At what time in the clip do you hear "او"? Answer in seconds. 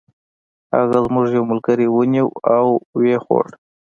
2.57-2.67